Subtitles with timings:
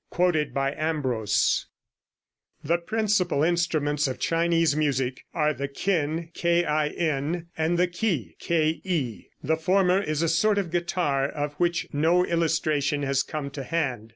[0.09, 1.67] (Quoted by Ambros.)
[2.63, 2.67] [Illustration: Fig.
[2.69, 6.31] 17.] The principal instruments of Chinese music are the Kin
[7.55, 9.29] and the Ke.
[9.43, 14.09] The former is a sort of guitar, of which no illustration has come to hand.